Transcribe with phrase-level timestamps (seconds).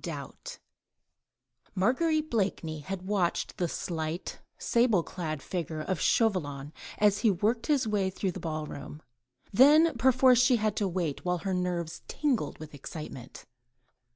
[0.00, 0.58] DOUBT
[1.76, 7.86] Marguerite Blakeney had watched the slight sable clad figure of Chauvelin, as he worked his
[7.86, 9.02] way through the ball room.
[9.52, 13.44] Then perforce she had had to wait, while her nerves tingled with excitement.